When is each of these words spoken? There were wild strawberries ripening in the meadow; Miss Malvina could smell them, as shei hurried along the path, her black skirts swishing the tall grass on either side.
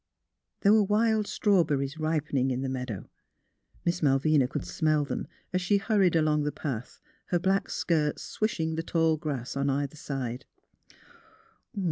There 0.61 0.73
were 0.73 0.81
wild 0.81 1.27
strawberries 1.27 1.99
ripening 1.99 2.49
in 2.49 2.61
the 2.63 2.69
meadow; 2.69 3.07
Miss 3.85 4.01
Malvina 4.01 4.47
could 4.47 4.65
smell 4.65 5.05
them, 5.05 5.27
as 5.53 5.61
shei 5.61 5.77
hurried 5.77 6.15
along 6.15 6.41
the 6.41 6.51
path, 6.51 6.99
her 7.27 7.37
black 7.37 7.69
skirts 7.69 8.23
swishing 8.23 8.73
the 8.73 8.81
tall 8.81 9.15
grass 9.17 9.55
on 9.55 9.69
either 9.69 9.95
side. 9.97 10.45